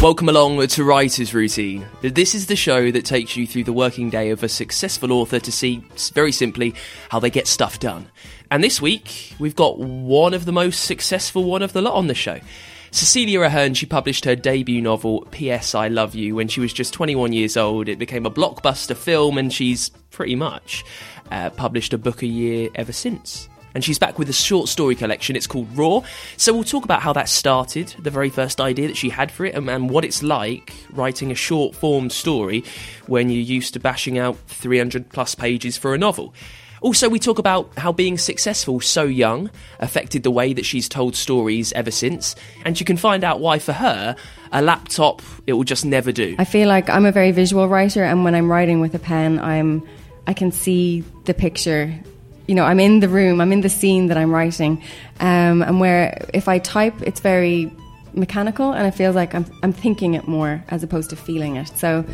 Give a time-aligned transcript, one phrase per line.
[0.00, 1.86] Welcome along to Writer's Routine.
[2.00, 5.38] This is the show that takes you through the working day of a successful author
[5.38, 5.84] to see,
[6.14, 6.74] very simply,
[7.10, 8.06] how they get stuff done.
[8.50, 12.06] And this week, we've got one of the most successful one of the lot on
[12.06, 12.40] the show.
[12.90, 15.74] Cecilia Ahern, she published her debut novel, P.S.
[15.74, 17.86] I Love You, when she was just 21 years old.
[17.86, 20.82] It became a blockbuster film, and she's pretty much
[21.30, 24.94] uh, published a book a year ever since and she's back with a short story
[24.94, 25.36] collection.
[25.36, 26.02] It's called Raw.
[26.36, 29.44] So we'll talk about how that started, the very first idea that she had for
[29.44, 32.64] it, and, and what it's like writing a short form story
[33.06, 36.34] when you're used to bashing out 300 plus pages for a novel.
[36.80, 41.14] Also, we talk about how being successful so young affected the way that she's told
[41.14, 42.34] stories ever since,
[42.64, 44.16] and you can find out why, for her,
[44.50, 46.34] a laptop it will just never do.
[46.38, 49.38] I feel like I'm a very visual writer, and when I'm writing with a pen,
[49.40, 49.86] I'm
[50.26, 51.92] I can see the picture
[52.50, 54.82] you know, I'm in the room, I'm in the scene that I'm writing,
[55.20, 57.70] um, and where if I type, it's very
[58.12, 61.68] mechanical, and it feels like I'm I'm thinking it more as opposed to feeling it.
[61.78, 62.04] So,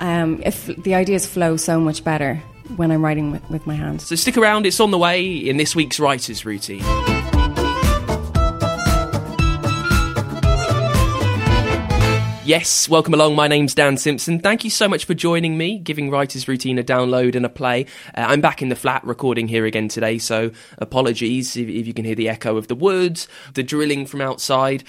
[0.00, 2.42] um, if the ideas flow so much better
[2.74, 4.08] when I'm writing with, with my hands.
[4.08, 6.82] So stick around; it's on the way in this week's writers' routine.
[12.46, 13.34] Yes, welcome along.
[13.34, 14.38] My name's Dan Simpson.
[14.38, 17.86] Thank you so much for joining me, giving Writer's Routine a download and a play.
[18.16, 21.92] Uh, I'm back in the flat recording here again today, so apologies if, if you
[21.92, 24.84] can hear the echo of the woods, the drilling from outside,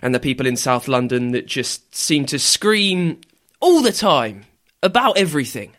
[0.00, 3.20] and the people in South London that just seem to scream
[3.60, 4.46] all the time
[4.82, 5.74] about everything.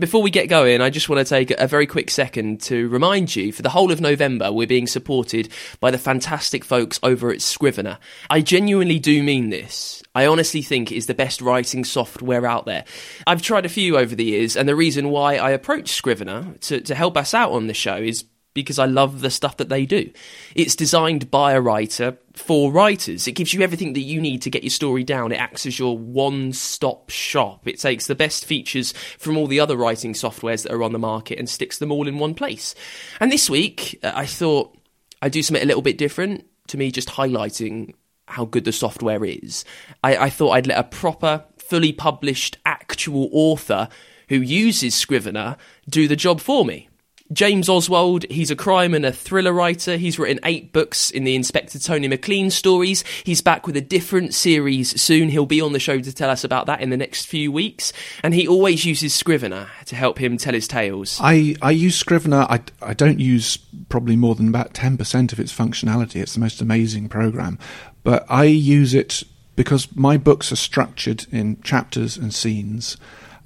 [0.00, 3.36] Before we get going, I just want to take a very quick second to remind
[3.36, 7.42] you for the whole of November, we're being supported by the fantastic folks over at
[7.42, 7.98] Scrivener.
[8.30, 10.02] I genuinely do mean this.
[10.14, 12.86] I honestly think it is the best writing software out there.
[13.26, 16.80] I've tried a few over the years, and the reason why I approached Scrivener to,
[16.80, 19.86] to help us out on the show is because I love the stuff that they
[19.86, 20.10] do.
[20.54, 23.28] It's designed by a writer for writers.
[23.28, 25.32] It gives you everything that you need to get your story down.
[25.32, 27.66] It acts as your one stop shop.
[27.68, 30.98] It takes the best features from all the other writing softwares that are on the
[30.98, 32.74] market and sticks them all in one place.
[33.20, 34.76] And this week, uh, I thought
[35.22, 37.94] I'd do something a little bit different to me, just highlighting
[38.26, 39.64] how good the software is.
[40.02, 43.88] I, I thought I'd let a proper, fully published, actual author
[44.28, 45.56] who uses Scrivener
[45.88, 46.88] do the job for me.
[47.32, 49.96] James Oswald, he's a crime and a thriller writer.
[49.96, 53.04] He's written eight books in the Inspector Tony McLean stories.
[53.22, 55.28] He's back with a different series soon.
[55.28, 57.92] He'll be on the show to tell us about that in the next few weeks.
[58.24, 61.18] And he always uses Scrivener to help him tell his tales.
[61.22, 62.46] I, I use Scrivener.
[62.48, 63.58] I, I don't use
[63.88, 66.16] probably more than about 10% of its functionality.
[66.16, 67.60] It's the most amazing program.
[68.02, 69.22] But I use it
[69.54, 72.96] because my books are structured in chapters and scenes.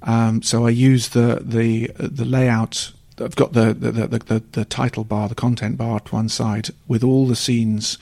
[0.01, 4.65] Um, so I use the the the layout I've got the the, the the, the
[4.65, 7.97] title bar, the content bar to one side, with all the scenes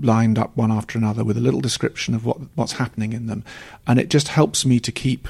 [0.00, 3.44] lined up one after another, with a little description of what what's happening in them,
[3.86, 5.28] and it just helps me to keep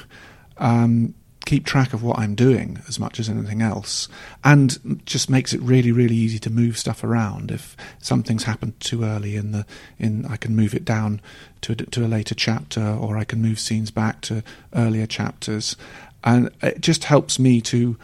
[0.57, 1.13] um,
[1.45, 4.07] keep track of what I'm doing as much as anything else,
[4.43, 7.51] and just makes it really really easy to move stuff around.
[7.51, 9.65] If something's happened too early in the
[9.97, 11.21] in, I can move it down
[11.61, 14.43] to a, to a later chapter, or I can move scenes back to
[14.75, 15.75] earlier chapters,
[16.23, 17.97] and it just helps me to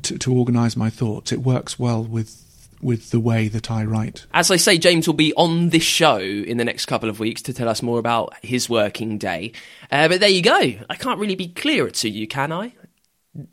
[0.00, 1.32] to, to organise my thoughts.
[1.32, 2.42] It works well with
[2.82, 4.26] with the way that I write.
[4.34, 7.40] As I say, James will be on this show in the next couple of weeks
[7.42, 9.52] to tell us more about his working day.
[9.90, 10.74] Uh, but there you go.
[10.90, 12.74] I can't really be clearer to you, can I?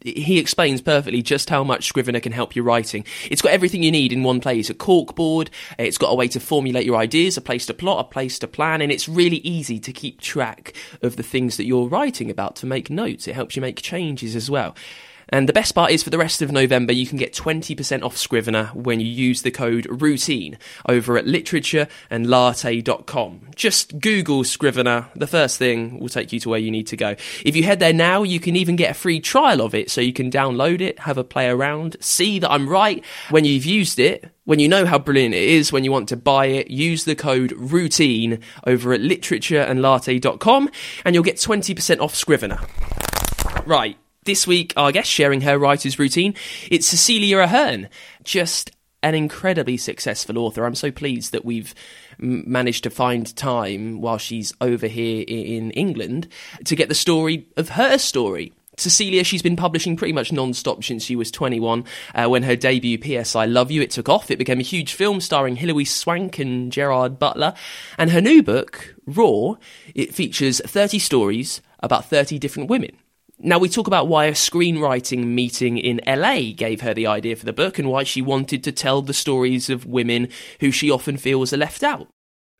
[0.01, 3.05] he explains perfectly just how much Scrivener can help your writing.
[3.29, 6.39] It's got everything you need in one place a corkboard, it's got a way to
[6.39, 9.79] formulate your ideas, a place to plot, a place to plan, and it's really easy
[9.79, 13.27] to keep track of the things that you're writing about to make notes.
[13.27, 14.75] It helps you make changes as well.
[15.29, 18.17] And the best part is for the rest of November, you can get 20% off
[18.17, 23.41] Scrivener when you use the code ROUTINE over at literature and literatureandlatte.com.
[23.55, 25.07] Just Google Scrivener.
[25.15, 27.15] The first thing will take you to where you need to go.
[27.45, 30.01] If you head there now, you can even get a free trial of it so
[30.01, 33.99] you can download it, have a play around, see that I'm right when you've used
[33.99, 34.29] it.
[34.45, 37.15] When you know how brilliant it is, when you want to buy it, use the
[37.15, 40.69] code ROUTINE over at literature and literatureandlatte.com
[41.05, 42.59] and you'll get 20% off Scrivener.
[43.65, 46.35] Right, this week, our guest sharing her writer's routine,
[46.69, 47.89] it's Cecilia Ahern,
[48.23, 48.71] just
[49.01, 50.65] an incredibly successful author.
[50.65, 51.75] I'm so pleased that we've
[52.17, 56.27] managed to find time while she's over here in England
[56.65, 58.53] to get the story of her story.
[58.77, 61.85] Cecilia, she's been publishing pretty much non stop since she was 21.
[62.15, 63.35] Uh, when her debut, P.S.
[63.35, 64.31] I Love You, it took off.
[64.31, 67.53] It became a huge film starring Hilary Swank and Gerard Butler.
[67.99, 69.55] And her new book, Raw,
[69.93, 72.97] it features 30 stories about 30 different women.
[73.45, 77.45] Now, we talk about why a screenwriting meeting in LA gave her the idea for
[77.45, 80.29] the book and why she wanted to tell the stories of women
[80.61, 82.07] who she often feels are left out.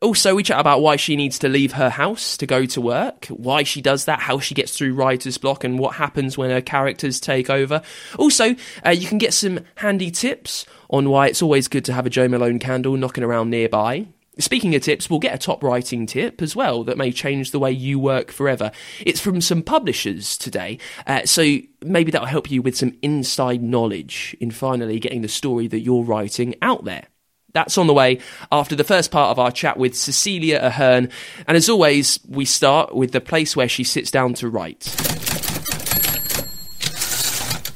[0.02, 3.24] Also, we chat about why she needs to leave her house to go to work,
[3.28, 6.60] why she does that, how she gets through writer's block, and what happens when her
[6.60, 7.80] characters take over.
[8.18, 8.54] Also,
[8.84, 12.10] uh, you can get some handy tips on why it's always good to have a
[12.10, 14.06] Jo Malone candle knocking around nearby.
[14.38, 17.60] Speaking of tips, we'll get a top writing tip as well that may change the
[17.60, 18.72] way you work forever.
[19.00, 24.36] It's from some publishers today, uh, so maybe that'll help you with some inside knowledge
[24.40, 27.04] in finally getting the story that you're writing out there.
[27.52, 28.18] That's on the way
[28.50, 31.10] after the first part of our chat with Cecilia Ahern.
[31.46, 34.82] And as always, we start with the place where she sits down to write.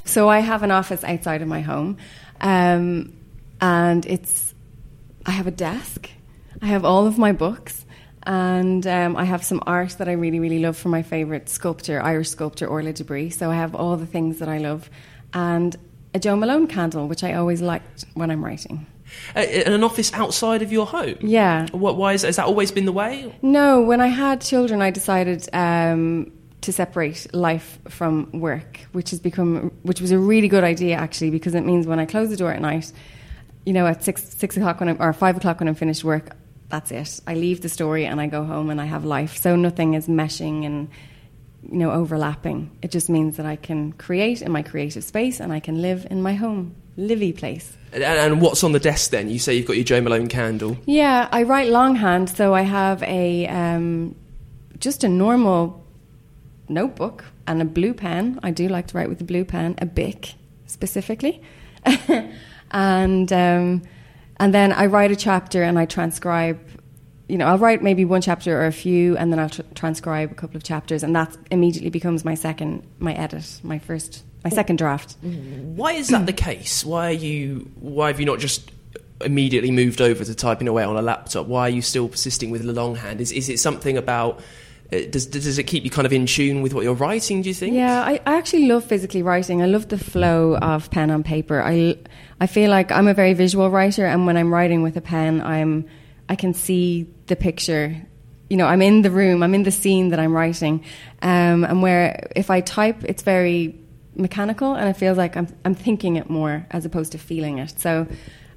[0.05, 1.99] So I have an office outside of my home,
[2.41, 3.13] um,
[3.61, 4.53] and it's
[5.25, 6.11] I have a desk
[6.63, 7.87] I have all of my books,
[8.25, 12.01] and um, I have some art that I really, really love from my favourite sculptor,
[12.03, 13.33] Irish sculptor Orla de Brí.
[13.33, 14.91] So I have all the things that I love,
[15.33, 15.77] and
[16.15, 18.87] a Jo Malone candle, which I always liked when I'm writing.
[19.35, 21.17] Uh, an office outside of your home?
[21.21, 21.67] Yeah.
[21.73, 21.97] What?
[21.97, 23.35] Why is, has that always been the way?
[23.41, 23.81] No.
[23.81, 25.49] When I had children, I decided.
[25.53, 30.97] Um, to separate life from work, which has become, which was a really good idea
[30.97, 32.93] actually, because it means when I close the door at night,
[33.65, 36.37] you know, at six six o'clock when I'm, or five o'clock when I'm finished work,
[36.69, 37.21] that's it.
[37.27, 39.39] I leave the story and I go home and I have life.
[39.39, 40.89] So nothing is meshing and
[41.71, 42.71] you know overlapping.
[42.83, 46.07] It just means that I can create in my creative space and I can live
[46.11, 47.77] in my home, livey place.
[47.93, 49.31] And, and what's on the desk then?
[49.31, 50.77] You say you've got your Jo Malone candle.
[50.85, 54.15] Yeah, I write longhand, so I have a um,
[54.79, 55.85] just a normal
[56.69, 58.39] notebook and a blue pen.
[58.43, 60.35] I do like to write with a blue pen, a Bic
[60.67, 61.41] specifically,
[62.71, 63.33] and.
[63.33, 63.83] Um,
[64.41, 66.59] and then I write a chapter and I transcribe.
[67.29, 70.33] You know, I'll write maybe one chapter or a few, and then I'll tr- transcribe
[70.33, 74.51] a couple of chapters, and that immediately becomes my second, my edit, my first, my
[74.51, 75.21] second draft.
[75.23, 75.77] Mm-hmm.
[75.77, 76.85] Why is that the case?
[76.87, 77.71] Why are you?
[77.81, 78.73] Why have you not just
[79.23, 81.47] immediately moved over to typing away on a laptop?
[81.47, 83.21] Why are you still persisting with the longhand?
[83.21, 84.41] Is is it something about?
[84.91, 87.43] Uh, does does it keep you kind of in tune with what you're writing?
[87.43, 87.75] Do you think?
[87.75, 89.63] Yeah, I, I actually love physically writing.
[89.63, 91.63] I love the flow of pen on paper.
[91.63, 91.97] I
[92.41, 95.43] I feel like I'm a very visual writer, and when I'm writing with a pen,
[95.43, 95.85] I'm
[96.29, 97.97] I can see the picture.
[98.49, 100.83] You know, I'm in the room, I'm in the scene that I'm writing,
[101.21, 103.79] um, and where if I type, it's very
[104.15, 107.79] mechanical, and it feels like I'm I'm thinking it more as opposed to feeling it.
[107.79, 108.07] So,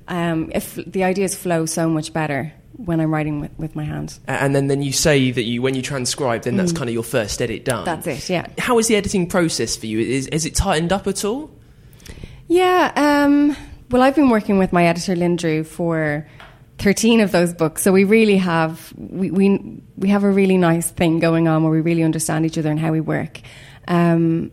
[0.08, 2.54] um, if the ideas flow so much better
[2.86, 4.20] when I'm writing with, with my hands.
[4.28, 6.78] And then, then you say that you when you transcribe, then that's mm.
[6.78, 7.86] kind of your first edit done.
[7.86, 8.30] That's it.
[8.30, 8.48] Yeah.
[8.58, 10.00] How is the editing process for you?
[10.00, 11.52] Is is it tightened up at all?
[12.48, 12.92] Yeah.
[12.96, 13.56] Um,
[13.92, 16.28] well, I've been working with my editor, Lynne Drew, for
[16.80, 17.82] 13 of those books.
[17.82, 21.72] So we really have, we, we, we have a really nice thing going on where
[21.72, 23.40] we really understand each other and how we work.
[23.88, 24.52] Um,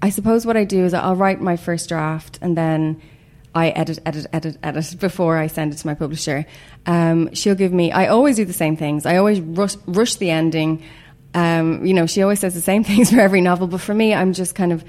[0.00, 3.00] I suppose what I do is I'll write my first draft and then
[3.54, 6.44] I edit, edit, edit, edit before I send it to my publisher.
[6.86, 9.06] Um, she'll give me, I always do the same things.
[9.06, 10.82] I always rush, rush the ending.
[11.34, 14.12] Um, you know, she always says the same things for every novel, but for me,
[14.12, 14.84] I'm just kind of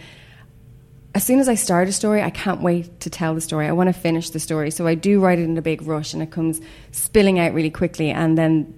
[1.16, 3.68] as soon as I start a story, I can't wait to tell the story.
[3.68, 4.70] I want to finish the story.
[4.70, 6.60] So I do write it in a big rush and it comes
[6.92, 8.12] spilling out really quickly.
[8.12, 8.78] And then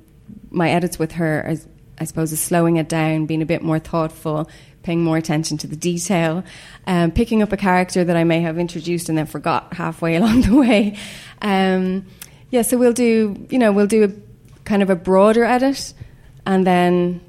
[0.51, 1.67] my edits with her, is,
[1.97, 4.47] I suppose, is slowing it down, being a bit more thoughtful,
[4.87, 6.43] paying more attention to the detail,
[6.87, 10.41] um, picking up a character that I may have introduced and then forgot halfway along
[10.43, 10.97] the way.
[11.41, 12.05] Um,
[12.51, 14.11] yeah, so we'll do, you know, we'll do a
[14.63, 15.93] kind of a broader edit
[16.45, 17.19] and then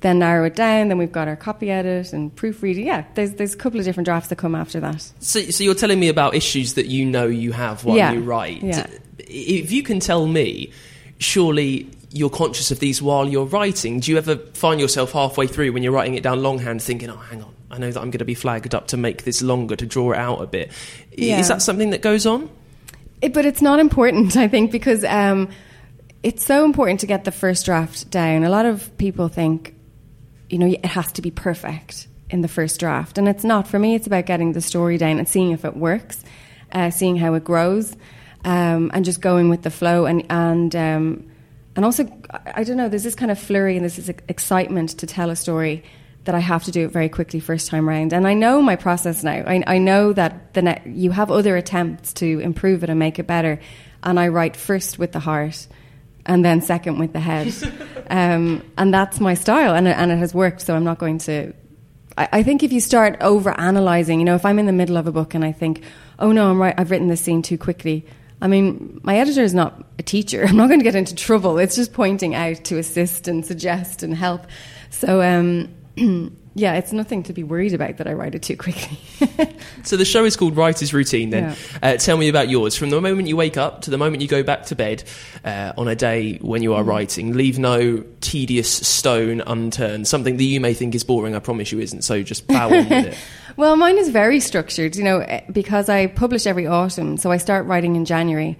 [0.00, 0.88] then narrow it down.
[0.88, 2.84] Then we've got our copy edit and proofreading.
[2.86, 5.00] Yeah, there's there's a couple of different drafts that come after that.
[5.20, 8.12] So, so you're telling me about issues that you know you have while Yeah.
[8.12, 8.62] you write.
[8.62, 8.86] Yeah.
[9.20, 10.70] If you can tell me,
[11.16, 13.98] surely you're conscious of these while you're writing.
[13.98, 17.16] Do you ever find yourself halfway through when you're writing it down longhand thinking, oh,
[17.16, 19.74] hang on, I know that I'm going to be flagged up to make this longer,
[19.74, 20.70] to draw it out a bit.
[21.10, 21.40] Yeah.
[21.40, 22.48] Is that something that goes on?
[23.20, 25.48] It, but it's not important, I think, because um,
[26.22, 28.44] it's so important to get the first draft down.
[28.44, 29.74] A lot of people think,
[30.48, 33.66] you know, it has to be perfect in the first draft, and it's not.
[33.66, 36.22] For me, it's about getting the story down and seeing if it works,
[36.70, 37.96] uh, seeing how it grows,
[38.44, 40.06] um, and just going with the flow.
[40.06, 41.30] And and um,
[41.76, 42.88] and also, I, don't know.
[42.88, 45.82] There's this kind of flurry and this is excitement to tell a story
[46.24, 48.12] that I have to do it very quickly first time round.
[48.12, 49.42] And I know my process now.
[49.46, 53.18] I, I know that the ne- you have other attempts to improve it and make
[53.18, 53.60] it better.
[54.02, 55.66] And I write first with the heart
[56.26, 57.52] and then second with the head.
[58.10, 59.74] um, and that's my style.
[59.74, 60.62] And it, and it has worked.
[60.62, 61.52] So I'm not going to.
[62.16, 64.96] I, I think if you start over analyzing, you know, if I'm in the middle
[64.96, 65.82] of a book and I think,
[66.20, 68.06] oh no, I'm right, I've written this scene too quickly.
[68.40, 70.44] I mean, my editor is not a teacher.
[70.48, 71.58] I'm not going to get into trouble.
[71.58, 74.46] It's just pointing out to assist and suggest and help.
[74.90, 75.74] So, um,
[76.54, 78.98] yeah, it's nothing to be worried about that I write it too quickly.
[79.82, 81.28] So the show is called Writer's Routine.
[81.30, 81.54] Then, Yeah.
[81.82, 82.74] uh, tell me about yours.
[82.74, 85.04] From the moment you wake up to the moment you go back to bed
[85.44, 86.86] uh, on a day when you are Mm.
[86.86, 90.06] writing, leave no tedious stone unturned.
[90.08, 92.02] Something that you may think is boring, I promise you isn't.
[92.02, 93.16] So just plow on with it.
[93.56, 97.16] Well, mine is very structured, you know, eh, because I publish every autumn.
[97.18, 98.58] So I start writing in January.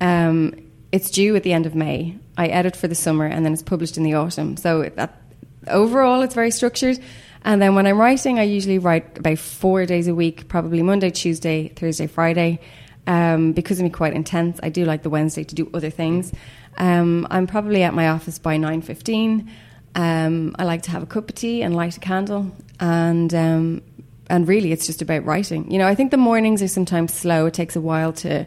[0.00, 0.54] Um,
[0.92, 2.16] it's due at the end of May.
[2.38, 4.56] I edit for the summer and then it's published in the autumn.
[4.56, 5.20] So that,
[5.66, 6.98] overall, it's very structured.
[7.42, 11.10] And then when I'm writing, I usually write about four days a week, probably Monday,
[11.10, 12.60] Tuesday, Thursday, Friday.
[13.06, 16.32] Um, because I'm quite intense, I do like the Wednesday to do other things.
[16.76, 19.50] Um, I'm probably at my office by nine fifteen.
[19.94, 23.82] Um, I like to have a cup of tea and light a candle, and um,
[24.28, 25.68] and really, it's just about writing.
[25.70, 27.46] You know, I think the mornings are sometimes slow.
[27.46, 28.46] It takes a while to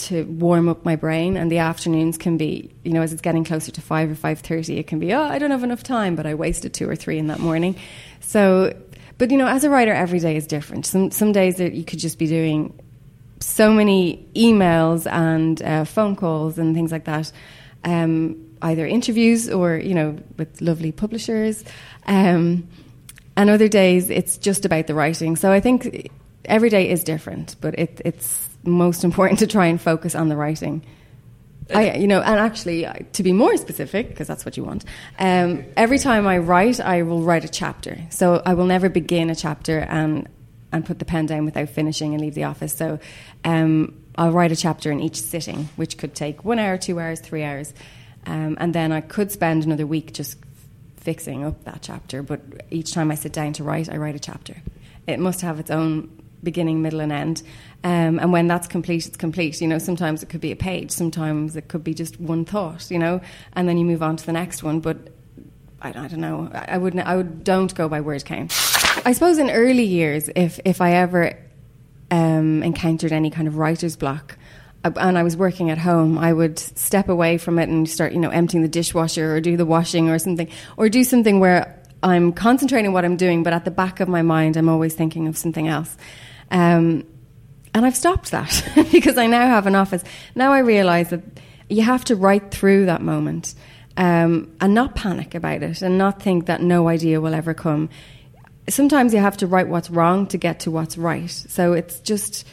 [0.00, 3.44] to warm up my brain, and the afternoons can be, you know, as it's getting
[3.44, 6.16] closer to five or five thirty, it can be, oh, I don't have enough time,
[6.16, 7.76] but I wasted two or three in that morning.
[8.20, 8.76] So,
[9.18, 10.86] but you know, as a writer, every day is different.
[10.86, 12.78] Some some days that you could just be doing
[13.40, 17.32] so many emails and uh, phone calls and things like that.
[17.84, 21.64] Um, either interviews or you know with lovely publishers,
[22.06, 22.68] um,
[23.36, 25.36] and other days it's just about the writing.
[25.36, 26.10] So I think
[26.44, 30.36] every day is different, but it, it's most important to try and focus on the
[30.36, 30.84] writing.
[31.72, 34.84] I, you know, and actually, uh, to be more specific, because that's what you want.
[35.18, 37.96] Um, every time I write, I will write a chapter.
[38.10, 40.28] So I will never begin a chapter and
[40.72, 42.72] and put the pen down without finishing and leave the office.
[42.72, 43.00] So
[43.44, 47.20] um, I'll write a chapter in each sitting, which could take one hour, two hours,
[47.20, 47.74] three hours,
[48.26, 50.38] um, and then I could spend another week just
[50.96, 52.22] fixing up that chapter.
[52.22, 52.40] But
[52.70, 54.62] each time I sit down to write, I write a chapter.
[55.06, 57.42] It must have its own beginning, middle, and end.
[57.82, 59.60] Um, and when that's complete, it's complete.
[59.60, 62.90] You know, sometimes it could be a page, sometimes it could be just one thought.
[62.90, 63.20] You know,
[63.54, 64.80] and then you move on to the next one.
[64.80, 64.98] But
[65.82, 66.50] I, I don't know.
[66.52, 67.06] I, I wouldn't.
[67.06, 68.52] I would don't go by word count.
[69.04, 71.38] I suppose in early years, if if I ever
[72.10, 74.36] um, encountered any kind of writer's block,
[74.84, 78.12] uh, and I was working at home, I would step away from it and start,
[78.12, 81.80] you know, emptying the dishwasher or do the washing or something, or do something where
[82.02, 84.94] I'm concentrating on what I'm doing, but at the back of my mind, I'm always
[84.94, 85.96] thinking of something else.
[86.50, 87.04] Um,
[87.74, 90.02] and I've stopped that because I now have an office.
[90.34, 91.22] Now I realise that
[91.68, 93.54] you have to write through that moment
[93.96, 97.88] um, and not panic about it and not think that no idea will ever come.
[98.68, 101.30] Sometimes you have to write what's wrong to get to what's right.
[101.30, 102.46] So it's just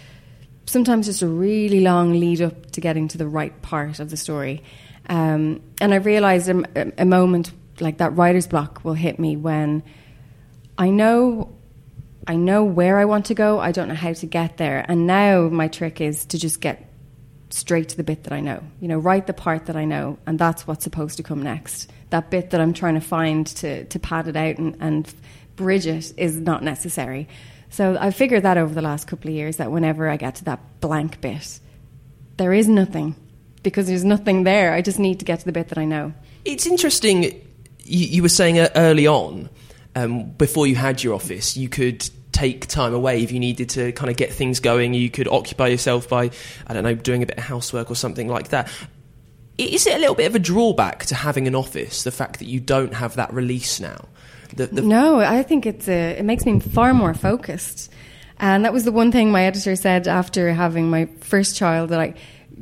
[0.65, 4.17] sometimes just a really long lead up to getting to the right part of the
[4.17, 4.63] story.
[5.09, 9.83] Um, and I realised a, a moment like that writer's block will hit me when
[10.77, 11.56] I know
[12.27, 13.59] I know where I want to go.
[13.59, 14.85] I don't know how to get there.
[14.87, 16.87] And now my trick is to just get
[17.49, 18.61] straight to the bit that I know.
[18.81, 21.89] You know, write the part that I know, and that's what's supposed to come next.
[22.09, 25.13] That bit that I'm trying to find to, to pad it out and, and
[25.55, 27.29] bridge it is not necessary.
[27.69, 30.45] So I figured that over the last couple of years that whenever I get to
[30.45, 31.59] that blank bit,
[32.37, 33.15] there is nothing
[33.63, 34.73] because there's nothing there.
[34.73, 36.13] I just need to get to the bit that I know.
[36.45, 37.23] It's interesting.
[37.23, 37.35] You,
[37.83, 39.49] you were saying uh, early on,
[39.95, 42.07] um, before you had your office, you could
[42.37, 44.93] take time away if you needed to kind of get things going.
[44.93, 46.29] You could occupy yourself by,
[46.67, 48.69] I don't know, doing a bit of housework or something like that.
[49.57, 52.47] Is it a little bit of a drawback to having an office, the fact that
[52.47, 54.05] you don't have that release now?
[54.55, 57.91] The, the no, I think it's a, it makes me far more focused.
[58.39, 61.99] And that was the one thing my editor said after having my first child that
[61.99, 62.13] I,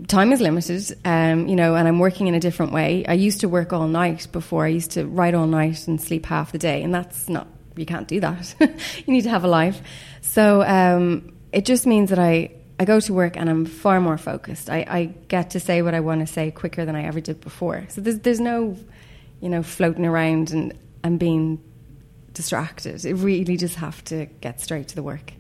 [0.08, 3.06] time is limited, um, you know, and I'm working in a different way.
[3.06, 4.64] I used to work all night before.
[4.64, 7.48] I used to write all night and sleep half the day, and that's not.
[7.76, 8.56] You can't do that.
[8.60, 9.82] you need to have a life.
[10.22, 14.18] So um, it just means that I I go to work and I'm far more
[14.18, 14.70] focused.
[14.70, 17.40] I, I get to say what I want to say quicker than I ever did
[17.42, 17.86] before.
[17.90, 18.78] So there's there's no,
[19.42, 21.62] you know, floating around and and being
[22.34, 23.06] distracted.
[23.06, 25.34] It really just have to get straight to the work.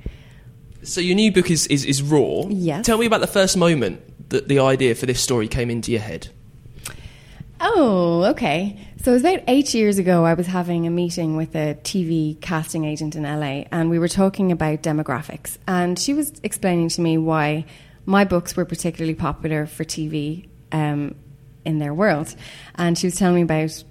[0.82, 2.46] So your new book is, is, is raw.
[2.48, 2.86] Yes.
[2.86, 6.01] Tell me about the first moment that the idea for this story came into your
[6.01, 6.30] head.
[7.60, 8.80] Oh, okay.
[9.06, 10.26] So it was about eight years ago.
[10.26, 14.08] I was having a meeting with a TV casting agent in LA, and we were
[14.08, 15.60] talking about demographics.
[15.68, 17.66] And she was explaining to me why
[18.08, 21.14] my books were particularly popular for TV um,
[21.66, 22.36] in their world.
[22.74, 23.84] And she was telling me about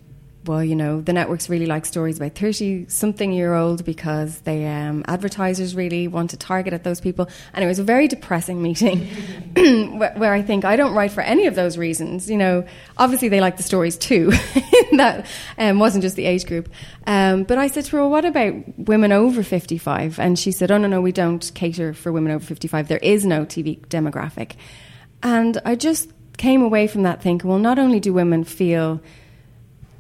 [0.47, 4.67] well, you know, the networks really like stories about 30 something year old because they
[4.67, 7.29] um, advertisers really want to target at those people.
[7.53, 9.07] And it was a very depressing meeting
[9.99, 12.31] where, where, I think I don't write for any of those reasons.
[12.31, 12.65] You know,
[12.99, 14.31] obviously they like the stories too.
[14.93, 15.27] that
[15.59, 16.69] um, wasn't just the age group.
[17.07, 20.19] Um, but I said to her, well, what about women over 55?
[20.19, 22.89] And she said, oh, no, no, we don't cater for women over 55.
[22.89, 24.53] There is no TV demographic.
[25.23, 29.01] And I just came away from that thinking, well, not only do women feel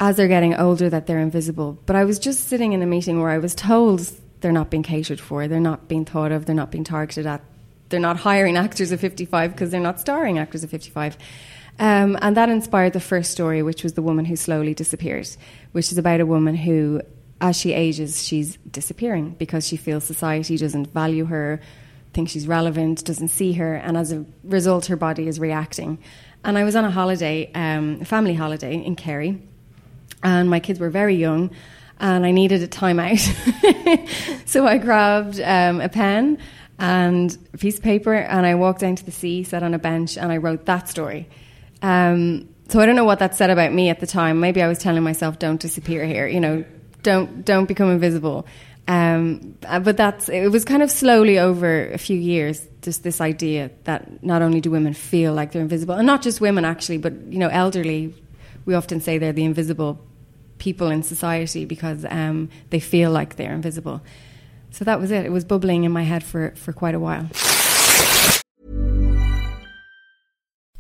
[0.00, 1.78] as they're getting older that they're invisible.
[1.86, 4.10] But I was just sitting in a meeting where I was told
[4.40, 7.42] they're not being catered for, they're not being thought of, they're not being targeted at,
[7.88, 11.16] they're not hiring actors of 55 because they're not starring actors of 55.
[11.78, 15.28] Um, and that inspired the first story, which was The Woman Who Slowly Disappeared,
[15.72, 17.00] which is about a woman who,
[17.40, 21.60] as she ages, she's disappearing because she feels society doesn't value her,
[22.12, 25.98] thinks she's relevant, doesn't see her, and as a result, her body is reacting.
[26.44, 29.40] And I was on a holiday, um, a family holiday in Kerry
[30.24, 31.50] and my kids were very young
[32.00, 33.20] and I needed a timeout.
[34.46, 36.38] so I grabbed um, a pen
[36.78, 39.78] and a piece of paper and I walked down to the sea, sat on a
[39.78, 41.28] bench, and I wrote that story.
[41.82, 44.40] Um, so I don't know what that said about me at the time.
[44.40, 46.64] Maybe I was telling myself, "Don't disappear here," you know,
[47.02, 48.46] don't don't become invisible.
[48.88, 53.20] Um, uh, but that's it was kind of slowly over a few years, just this
[53.20, 56.98] idea that not only do women feel like they're invisible, and not just women actually,
[56.98, 58.14] but you know, elderly.
[58.64, 60.00] We often say they're the invisible
[60.64, 64.00] people in society because um, they feel like they're invisible.
[64.70, 65.26] So that was it.
[65.26, 67.26] It was bubbling in my head for, for quite a while.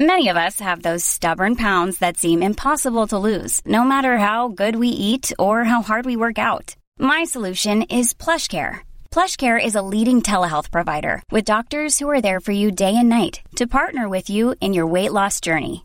[0.00, 4.48] Many of us have those stubborn pounds that seem impossible to lose, no matter how
[4.48, 6.74] good we eat or how hard we work out.
[6.98, 8.74] My solution is PlushCare.
[9.14, 13.08] PlushCare is a leading telehealth provider with doctors who are there for you day and
[13.08, 15.84] night to partner with you in your weight loss journey.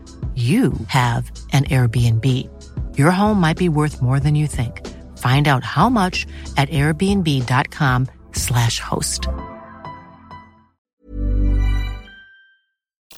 [0.35, 2.25] you have an Airbnb.
[2.97, 4.87] Your home might be worth more than you think.
[5.17, 9.27] Find out how much at airbnb.com/slash host.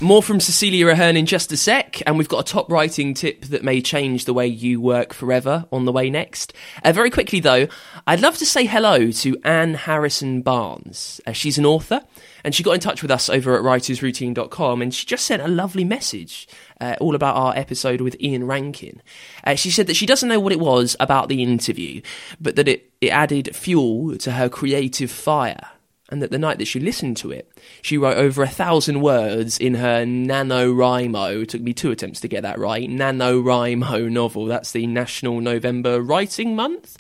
[0.04, 3.46] More from Cecilia Ahern in just a sec, and we've got a top writing tip
[3.46, 6.52] that may change the way you work forever on the way next.
[6.84, 7.68] Uh, very quickly, though,
[8.08, 11.22] I'd love to say hello to Anne Harrison Barnes.
[11.26, 12.02] Uh, she's an author,
[12.44, 15.48] and she got in touch with us over at writersroutine.com, and she just sent a
[15.48, 16.48] lovely message
[16.84, 19.02] uh, all about our episode with Ian Rankin.
[19.46, 22.02] Uh, she said that she doesn't know what it was about the interview,
[22.42, 25.70] but that it, it added fuel to her creative fire
[26.10, 27.50] and that the night that she listened to it,
[27.82, 31.48] she wrote over a thousand words in her NaNoWriMo.
[31.48, 32.88] Took me two attempts to get that right.
[32.88, 34.46] NaNoWriMo novel.
[34.46, 36.98] That's the National November Writing Month,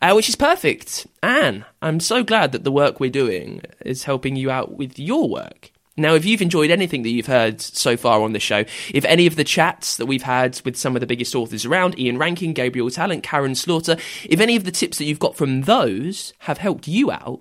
[0.00, 1.08] uh, which is perfect.
[1.24, 5.28] Anne, I'm so glad that the work we're doing is helping you out with your
[5.28, 5.71] work.
[5.96, 9.26] Now, if you've enjoyed anything that you've heard so far on the show, if any
[9.26, 12.54] of the chats that we've had with some of the biggest authors around, Ian Rankin,
[12.54, 16.58] Gabriel Tallent, Karin Slaughter, if any of the tips that you've got from those have
[16.58, 17.40] helped you out,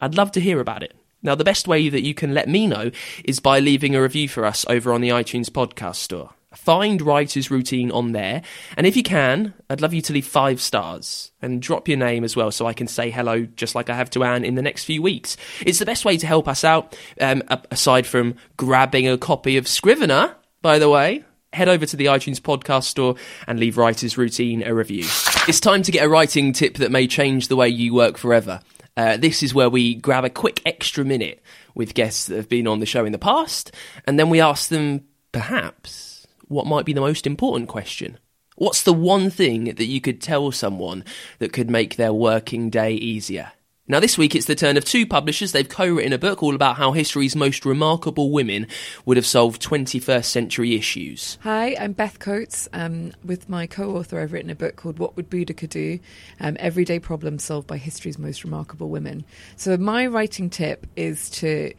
[0.00, 0.96] I'd love to hear about it.
[1.22, 2.90] Now, the best way that you can let me know
[3.24, 6.30] is by leaving a review for us over on the iTunes podcast store.
[6.54, 8.42] Find Writer's Routine on there,
[8.76, 12.24] and if you can, I'd love you to leave five stars and drop your name
[12.24, 14.62] as well so I can say hello just like I have to Anne in the
[14.62, 15.36] next few weeks.
[15.64, 19.66] It's the best way to help us out, um, aside from grabbing a copy of
[19.66, 21.24] Scrivener, by the way.
[21.52, 25.04] Head over to the iTunes podcast store and leave Writer's Routine a review.
[25.46, 28.60] It's time to get a writing tip that may change the way you work forever.
[28.96, 31.42] Uh, this is where we grab a quick extra minute
[31.74, 33.74] with guests that have been on the show in the past,
[34.06, 36.11] and then we ask them, perhaps,
[36.52, 38.18] what might be the most important question.
[38.56, 41.04] What's the one thing that you could tell someone
[41.38, 43.52] that could make their working day easier?
[43.88, 45.50] Now, this week it's the turn of two publishers.
[45.50, 48.68] They've co written a book all about how history's most remarkable women
[49.04, 51.36] would have solved 21st century issues.
[51.42, 52.68] Hi, I'm Beth Coates.
[52.72, 55.98] Um, with my co author, I've written a book called What Would Boudica Do?
[56.38, 59.24] Um, Everyday Problems Solved by History's Most Remarkable Women.
[59.56, 61.72] So, my writing tip is to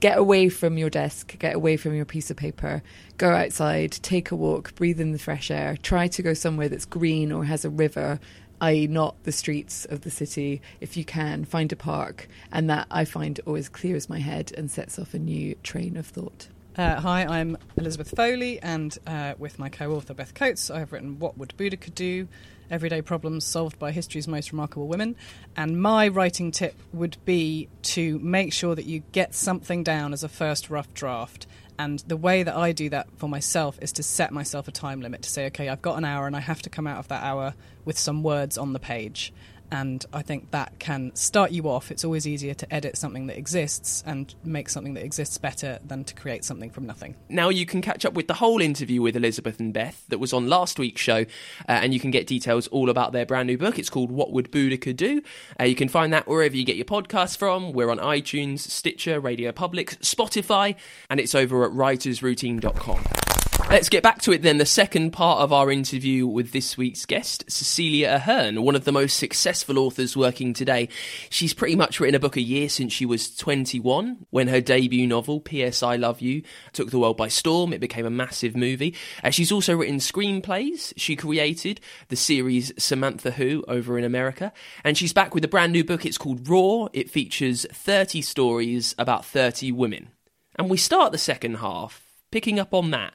[0.00, 2.82] get away from your desk, get away from your piece of paper,
[3.18, 6.86] go outside, take a walk, breathe in the fresh air, try to go somewhere that's
[6.86, 8.18] green or has a river,
[8.62, 10.60] i.e., not the streets of the city.
[10.80, 14.70] If you can, find a park, and that I find always clears my head and
[14.70, 16.48] sets off a new train of thought.
[16.76, 20.92] Uh, hi, I'm Elizabeth Foley, and uh, with my co author Beth Coates, I have
[20.92, 22.26] written What Would Boudica Do?
[22.70, 25.16] Everyday Problems Solved by History's Most Remarkable Women.
[25.56, 30.22] And my writing tip would be to make sure that you get something down as
[30.22, 31.48] a first rough draft.
[31.78, 35.00] And the way that I do that for myself is to set myself a time
[35.00, 37.08] limit to say, okay, I've got an hour and I have to come out of
[37.08, 37.54] that hour
[37.84, 39.32] with some words on the page
[39.70, 41.90] and I think that can start you off.
[41.90, 46.04] It's always easier to edit something that exists and make something that exists better than
[46.04, 47.16] to create something from nothing.
[47.28, 50.32] Now you can catch up with the whole interview with Elizabeth and Beth that was
[50.32, 51.24] on last week's show, uh,
[51.68, 53.78] and you can get details all about their brand new book.
[53.78, 55.22] It's called What Would Boudica Do?
[55.58, 57.72] Uh, you can find that wherever you get your podcasts from.
[57.72, 60.76] We're on iTunes, Stitcher, Radio Public, Spotify,
[61.08, 63.29] and it's over at writersroutine.com.
[63.70, 64.58] Let's get back to it then.
[64.58, 68.90] The second part of our interview with this week's guest, Cecilia Ahern, one of the
[68.90, 70.88] most successful authors working today.
[71.30, 75.06] She's pretty much written a book a year since she was 21, when her debut
[75.06, 75.84] novel, P.S.
[75.84, 77.72] I Love You, took the world by storm.
[77.72, 78.96] It became a massive movie.
[79.22, 80.92] Uh, she's also written screenplays.
[80.96, 84.52] She created the series Samantha Who over in America.
[84.82, 86.04] And she's back with a brand new book.
[86.04, 86.88] It's called Raw.
[86.92, 90.08] It features 30 stories about 30 women.
[90.56, 92.02] And we start the second half
[92.32, 93.14] picking up on that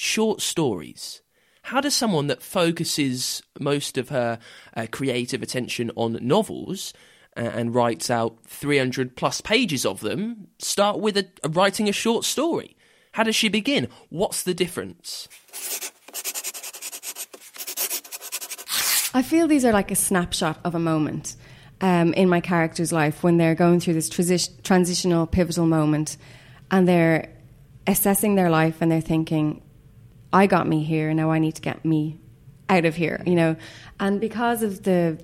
[0.00, 1.20] short stories.
[1.60, 4.38] How does someone that focuses most of her
[4.74, 6.94] uh, creative attention on novels
[7.36, 11.92] uh, and writes out 300 plus pages of them start with a, a writing a
[11.92, 12.78] short story?
[13.12, 13.88] How does she begin?
[14.08, 15.28] What's the difference?
[19.12, 21.36] I feel these are like a snapshot of a moment
[21.82, 26.16] um, in my character's life when they're going through this transi- transitional, pivotal moment
[26.70, 27.28] and they're
[27.86, 29.60] assessing their life and they're thinking,
[30.32, 32.18] I got me here, now I need to get me
[32.68, 33.56] out of here, you know.
[33.98, 35.22] And because of the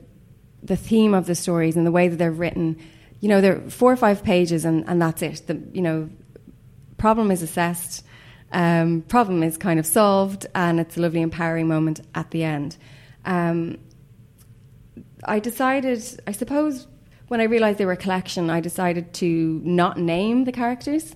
[0.63, 2.77] the theme of the stories and the way that they're written,
[3.21, 5.43] you know, they're four or five pages and, and that's it.
[5.47, 6.11] The you know,
[6.99, 8.05] problem is assessed,
[8.53, 12.77] um, problem is kind of solved, and it's a lovely empowering moment at the end.
[13.25, 13.79] Um,
[15.25, 16.87] I decided, I suppose,
[17.29, 21.15] when I realised they were a collection, I decided to not name the characters.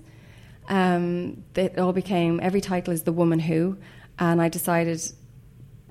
[0.67, 3.77] Um, it all became every title is the woman who,
[4.19, 5.01] and I decided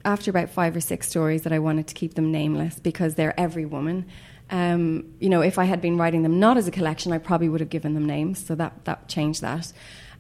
[0.04, 3.38] after about five or six stories that I wanted to keep them nameless because they're
[3.38, 4.06] every woman.
[4.50, 7.48] Um, you know, if I had been writing them not as a collection, I probably
[7.48, 9.72] would have given them names, so that that changed that.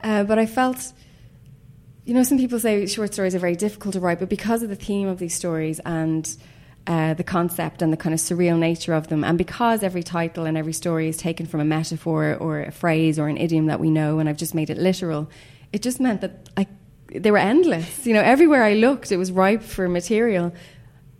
[0.02, 0.92] Uh, but I felt,
[2.04, 4.68] you know, some people say short stories are very difficult to write, but because of
[4.68, 6.36] the theme of these stories and
[6.90, 9.22] uh, the concept and the kind of surreal nature of them.
[9.22, 13.16] And because every title and every story is taken from a metaphor or a phrase
[13.16, 15.30] or an idiom that we know, and I've just made it literal,
[15.72, 16.66] it just meant that I,
[17.06, 18.08] they were endless.
[18.08, 20.52] You know, everywhere I looked, it was ripe for material.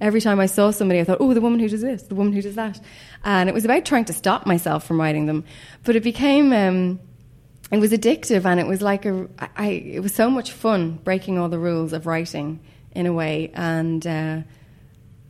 [0.00, 2.32] Every time I saw somebody, I thought, oh, the woman who does this, the woman
[2.32, 2.80] who does that.
[3.22, 5.44] And it was about trying to stop myself from writing them.
[5.84, 6.52] But it became.
[6.52, 6.98] Um,
[7.70, 11.38] it was addictive and it was like a I, it was so much fun breaking
[11.38, 12.58] all the rules of writing
[12.96, 14.40] in a way and uh,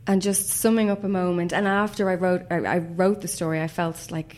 [0.07, 1.53] and just summing up a moment.
[1.53, 4.37] And after I wrote, I, wrote the story, I felt like,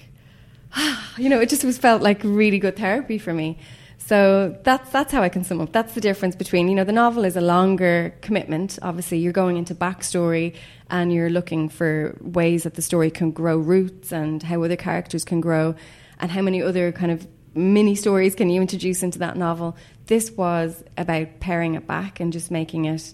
[1.18, 3.58] you know, it just was felt like really good therapy for me.
[3.98, 5.72] So that's that's how I can sum up.
[5.72, 8.78] That's the difference between you know the novel is a longer commitment.
[8.82, 10.56] Obviously, you're going into backstory
[10.90, 15.24] and you're looking for ways that the story can grow roots and how other characters
[15.24, 15.76] can grow
[16.20, 19.78] and how many other kind of mini stories can you introduce into that novel?
[20.08, 23.14] This was about paring it back and just making it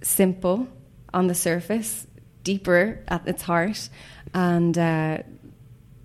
[0.00, 0.66] simple
[1.14, 2.06] on the surface,
[2.42, 3.88] deeper at its heart,
[4.34, 5.18] and uh,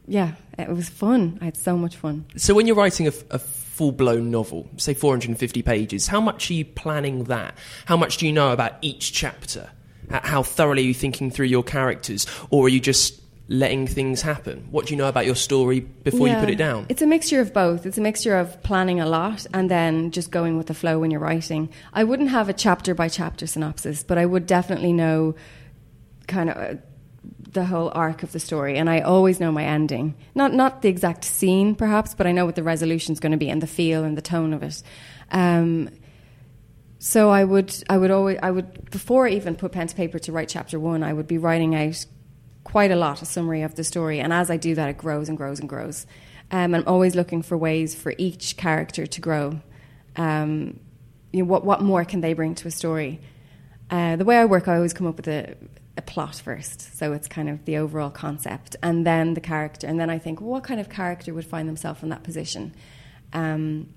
[0.08, 1.38] yeah, it was fun.
[1.42, 2.26] I had so much fun.
[2.38, 6.54] So when you're writing a, a full blown novel, say 450 pages, how much are
[6.54, 7.56] you planning that?
[7.86, 9.70] How much do you know about each chapter?
[10.10, 12.26] How thoroughly are you thinking through your characters?
[12.50, 14.68] Or are you just letting things happen?
[14.70, 16.36] What do you know about your story before Yeah.
[16.36, 16.86] you put it down?
[16.88, 17.86] It's a mixture of both.
[17.88, 21.10] It's a mixture of planning a lot and then just going with the flow when
[21.10, 21.70] you're writing.
[21.92, 25.34] I wouldn't have a chapter by chapter synopsis, but I would definitely know
[26.28, 26.76] kind of uh,
[27.52, 30.14] the whole arc of the story, and I always know my ending.
[30.36, 33.50] Not not the exact scene, perhaps, but I know what the resolution's going to be
[33.50, 34.84] and the feel and the tone of it.
[35.32, 35.90] Um,
[37.00, 40.20] so I would I would always I would before I even put pen to paper
[40.20, 42.06] to write chapter one, I would be writing out
[42.72, 45.28] quite a lot a summary of the story, and as I do that, it grows
[45.28, 46.06] and grows and grows.
[46.52, 49.62] Um, I'm always looking for ways for each character to grow.
[50.16, 50.80] Um,
[51.32, 53.22] you know, what what more can they bring to a story?
[53.90, 55.56] Uh, the way I work, I always come up with a,
[55.98, 60.00] a plot first, so it's kind of the overall concept, and then the character, and
[60.00, 62.76] then I think, well, what kind of character would find themselves in that position?
[63.34, 63.94] Um,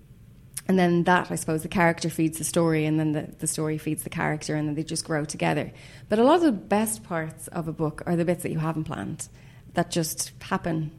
[0.72, 3.76] and then that, I suppose, the character feeds the story, and then the, the story
[3.76, 5.70] feeds the character, and then they just grow together.
[6.08, 8.58] But a lot of the best parts of a book are the bits that you
[8.58, 9.28] haven't planned,
[9.74, 10.90] that just happen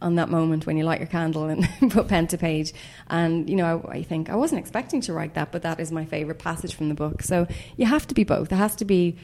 [0.00, 2.72] on that moment when you light your candle and put pen to page.
[3.08, 5.92] And, you know, I, I think I wasn't expecting to write that, but that is
[5.92, 7.20] my favourite passage from the book.
[7.20, 8.50] So you have to be both.
[8.50, 9.18] It has to be,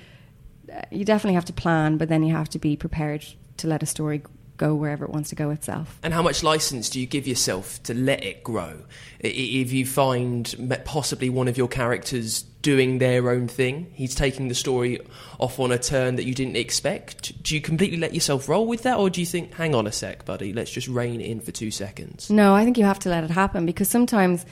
[0.70, 3.24] uh, you definitely have to plan, but then you have to be prepared
[3.56, 4.20] to let a story
[4.56, 5.98] go wherever it wants to go itself.
[6.02, 8.84] And how much license do you give yourself to let it grow?
[9.20, 14.54] If you find possibly one of your characters doing their own thing, he's taking the
[14.54, 15.00] story
[15.38, 18.84] off on a turn that you didn't expect, do you completely let yourself roll with
[18.84, 21.50] that, or do you think, hang on a sec, buddy, let's just rein in for
[21.50, 22.30] two seconds?
[22.30, 24.46] No, I think you have to let it happen because sometimes,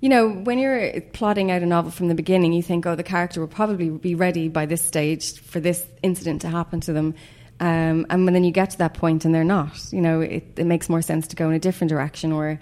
[0.00, 3.02] you know, when you're plotting out a novel from the beginning, you think, oh, the
[3.02, 7.14] character will probably be ready by this stage for this incident to happen to them.
[7.60, 10.54] Um, and when then you get to that point and they're not, you know, it,
[10.56, 12.58] it makes more sense to go in a different direction or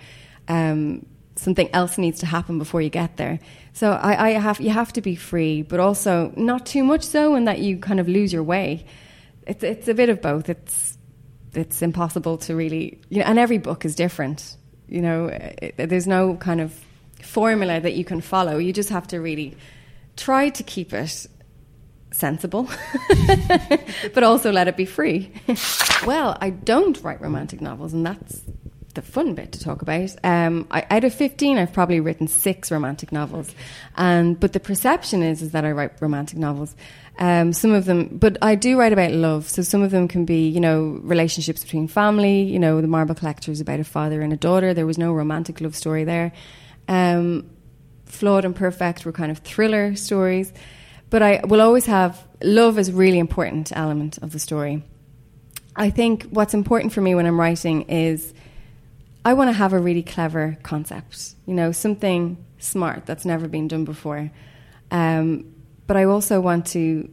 [0.49, 1.07] um,
[1.37, 3.39] something else needs to happen before you get there.
[3.75, 7.37] So I, I have you have to be free, but also not too much so,
[7.37, 8.87] in that you kind of lose your way.
[9.47, 10.49] It's it's a bit of both.
[10.49, 10.99] It's
[11.55, 14.57] it's impossible to really, you know, and every book is different.
[14.89, 16.75] You know, it, there's no kind of
[17.23, 18.59] formula that you can follow.
[18.59, 19.57] You just have to really
[20.17, 21.27] try to keep it
[22.11, 22.69] sensible,
[24.15, 25.33] but also let it be free.
[26.07, 28.43] well, I don't write romantic novels, and that's
[28.95, 30.11] the fun bit to talk about.
[30.25, 33.55] Um, I, out of fifteen, I've probably written six romantic novels,
[33.97, 36.75] and but the perception is is that I write romantic novels.
[37.19, 39.49] Um, some of them, but I do write about love.
[39.49, 42.43] So some of them can be, you know, relationships between family.
[42.43, 44.73] You know, the Marble Collector is about a father and a daughter.
[44.73, 46.33] There was no romantic love story there.
[46.87, 47.51] Um,
[48.07, 50.53] Flawed and Perfect were kind of thriller stories.
[51.11, 54.83] But I will always have love is a really important element of the story.
[55.75, 58.35] I think what's important for me when I'm writing is
[59.25, 63.69] I want to have a really clever concept, you know, something smart that's never been
[63.69, 64.31] done before.
[64.91, 65.55] Um,
[65.87, 67.09] but I also want to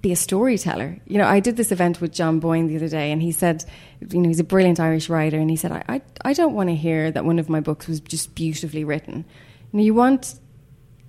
[0.00, 0.98] be a storyteller.
[1.06, 3.64] You know, I did this event with John Boyne the other day, and he said,
[4.08, 6.70] you know, he's a brilliant Irish writer, and he said, I, I, I don't want
[6.70, 9.24] to hear that one of my books was just beautifully written.
[9.72, 10.38] You know, you want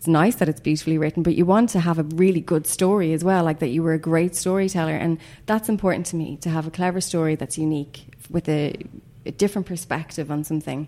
[0.01, 3.13] it's nice that it's beautifully written, but you want to have a really good story
[3.13, 4.95] as well, like that you were a great storyteller.
[4.95, 8.83] And that's important to me to have a clever story that's unique with a,
[9.27, 10.87] a different perspective on something.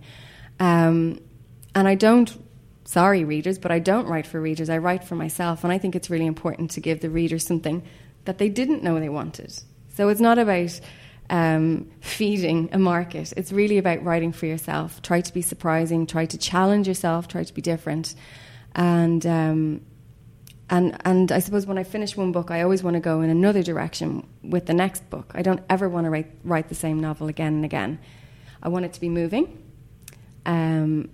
[0.60, 1.19] Um,
[1.76, 2.36] and I don't,
[2.86, 4.67] sorry, readers, but I don't write for readers.
[4.67, 5.63] I write for myself.
[5.63, 7.84] And I think it's really important to give the reader something
[8.26, 9.54] that they didn't know they wanted.
[9.89, 10.82] So it's not about
[11.30, 13.32] um, feeding a market.
[13.38, 15.04] It's really about writing for yourself.
[15.04, 18.15] Try to be surprising, try to challenge yourself, try to be different
[18.75, 19.81] and um,
[20.69, 23.29] and and I suppose when I finish one book, I always want to go in
[23.29, 25.31] another direction with the next book.
[25.36, 27.99] I don't ever want to write write the same novel again and again.
[28.62, 29.62] I want it to be moving,
[30.45, 31.09] um,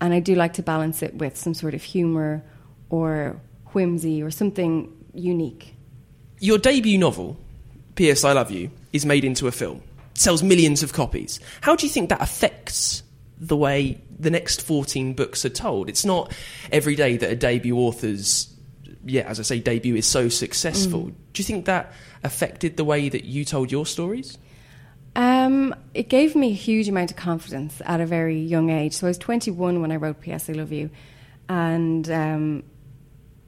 [0.00, 2.44] and I do like to balance it with some sort of humour
[2.90, 3.40] or
[3.72, 5.74] whimsy or something unique.
[6.40, 7.38] Your debut novel,
[7.94, 8.24] P.S.
[8.24, 9.82] I Love You, is made into a film,
[10.14, 11.40] sells millions of copies.
[11.60, 13.02] How do you think that affects
[13.38, 15.88] the way the next 14 books are told?
[15.88, 16.34] It's not
[16.72, 18.54] every day that a debut author's,
[19.04, 21.04] yeah, as I say, debut is so successful.
[21.04, 21.14] Mm.
[21.32, 21.92] Do you think that
[22.24, 24.38] affected the way that you told your stories?
[25.16, 28.92] Um, it gave me a huge amount of confidence at a very young age.
[28.92, 30.48] So I was 21 when I wrote P.S.
[30.48, 30.90] I Love You,
[31.48, 32.62] and um,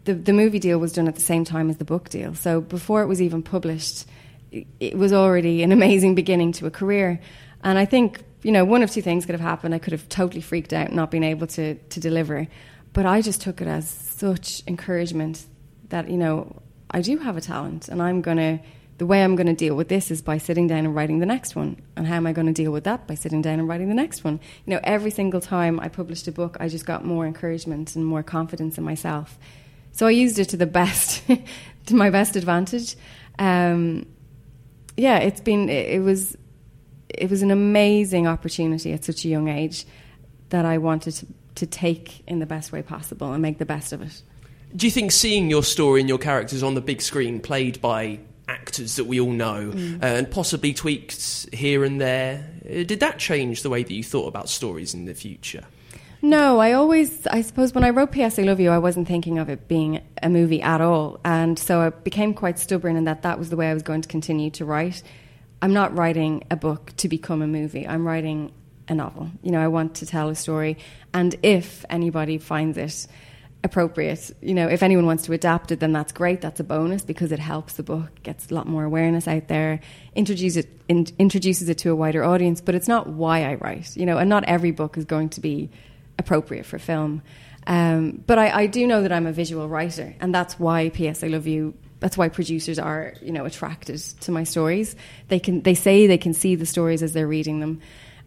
[0.04, 2.34] the the movie deal was done at the same time as the book deal.
[2.34, 4.06] So before it was even published,
[4.50, 7.20] it, it was already an amazing beginning to a career.
[7.62, 9.74] And I think you know, one of two things could have happened.
[9.74, 12.46] I could have totally freaked out, and not being able to to deliver.
[12.92, 15.44] But I just took it as such encouragement
[15.90, 18.60] that you know I do have a talent, and I'm gonna.
[18.98, 21.24] The way I'm going to deal with this is by sitting down and writing the
[21.24, 21.80] next one.
[21.96, 23.06] And how am I going to deal with that?
[23.06, 24.38] By sitting down and writing the next one.
[24.66, 28.04] You know, every single time I published a book, I just got more encouragement and
[28.04, 29.38] more confidence in myself.
[29.92, 31.22] So I used it to the best,
[31.86, 32.94] to my best advantage.
[33.38, 34.04] Um,
[34.98, 35.70] yeah, it's been.
[35.70, 36.36] It, it was
[37.14, 39.86] it was an amazing opportunity at such a young age
[40.50, 43.92] that I wanted to, to take in the best way possible and make the best
[43.92, 44.22] of it.
[44.74, 48.20] Do you think seeing your story and your characters on the big screen played by
[48.48, 50.02] actors that we all know mm.
[50.02, 54.04] uh, and possibly tweaked here and there, uh, did that change the way that you
[54.04, 55.64] thought about stories in the future?
[56.22, 58.38] No, I always, I suppose when I wrote P.S.
[58.38, 61.18] I Love You, I wasn't thinking of it being a movie at all.
[61.24, 64.02] And so I became quite stubborn in that that was the way I was going
[64.02, 65.02] to continue to write.
[65.62, 67.86] I'm not writing a book to become a movie.
[67.86, 68.52] I'm writing
[68.88, 69.30] a novel.
[69.42, 70.78] You know, I want to tell a story.
[71.14, 73.06] And if anybody finds it
[73.62, 76.40] appropriate, you know, if anyone wants to adapt it, then that's great.
[76.40, 79.80] That's a bonus because it helps the book, gets a lot more awareness out there,
[80.14, 82.60] introduces it, in, introduces it to a wider audience.
[82.60, 85.40] But it's not why I write, you know, and not every book is going to
[85.40, 85.70] be
[86.18, 87.22] appropriate for film.
[87.66, 91.22] Um, but I, I do know that I'm a visual writer, and that's why P.S.
[91.22, 94.96] I Love You that's why producers are you know attracted to my stories.
[95.28, 97.80] They can they say they can see the stories as they're reading them,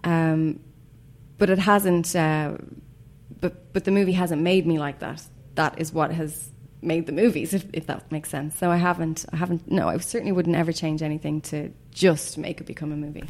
[0.03, 0.59] um,
[1.38, 2.15] but it hasn't.
[2.15, 2.57] Uh,
[3.41, 5.21] but but the movie hasn't made me like that.
[5.55, 6.49] That is what has
[6.81, 8.57] made the movies, if, if that makes sense.
[8.57, 12.62] So I haven't I haven't no, I certainly wouldn't ever change anything to just make
[12.62, 13.23] it become a movie.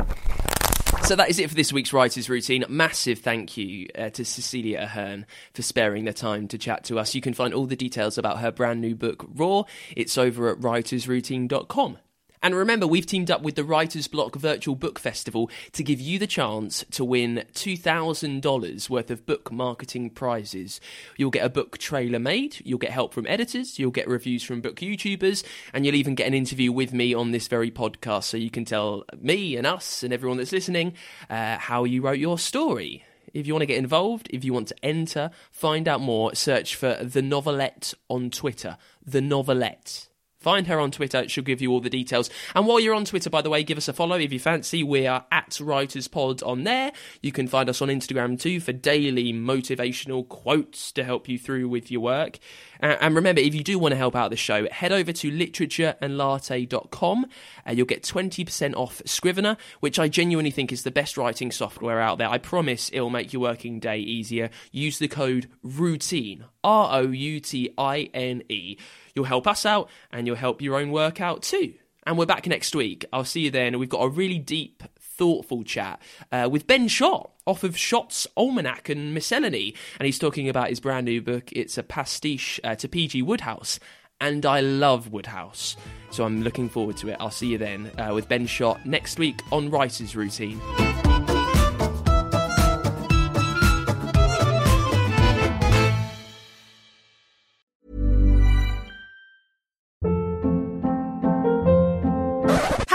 [1.03, 2.63] So that is it for this week's Writers Routine.
[2.69, 7.13] Massive thank you uh, to Cecilia Ahern for sparing the time to chat to us.
[7.13, 9.65] You can find all the details about her brand new book, Roar.
[9.97, 11.97] It's over at writersroutine.com.
[12.43, 16.19] And remember, we've teamed up with the Writer's Block Virtual Book Festival to give you
[16.19, 20.81] the chance to win $2,000 worth of book marketing prizes.
[21.15, 24.59] You'll get a book trailer made, you'll get help from editors, you'll get reviews from
[24.59, 28.35] book YouTubers, and you'll even get an interview with me on this very podcast so
[28.35, 30.95] you can tell me and us and everyone that's listening
[31.29, 33.05] uh, how you wrote your story.
[33.33, 36.75] If you want to get involved, if you want to enter, find out more, search
[36.75, 38.77] for The Novelette on Twitter.
[39.05, 40.09] The Novelette.
[40.43, 41.27] Find her on Twitter.
[41.29, 42.29] She'll give you all the details.
[42.53, 44.83] And while you're on Twitter, by the way, give us a follow if you fancy.
[44.83, 46.91] We are at Writers Pod on there.
[47.21, 51.69] You can find us on Instagram too for daily motivational quotes to help you through
[51.69, 52.39] with your work.
[52.81, 57.25] and remember, if you do want to help out the show, head over to literatureandlatte.com
[57.65, 62.01] and you'll get 20% off Scrivener, which I genuinely think is the best writing software
[62.01, 62.27] out there.
[62.27, 64.49] I promise it'll make your working day easier.
[64.73, 68.77] Use the code ROUTINE, R O U T I N E.
[69.15, 71.73] You'll help us out and you'll help your own work out too.
[72.05, 73.05] And we're back next week.
[73.13, 73.79] I'll see you then.
[73.79, 78.89] We've got a really deep, thoughtful chat uh, with Ben Schott off of Schott's Almanac
[78.89, 79.73] and Miscellany.
[79.99, 81.51] And he's talking about his brand new book.
[81.53, 83.21] It's a pastiche uh, to P.G.
[83.21, 83.79] Wodehouse.
[84.19, 85.75] And I love Wodehouse.
[86.11, 87.17] So I'm looking forward to it.
[87.19, 90.61] I'll see you then uh, with Ben Schott next week on Writer's Routine.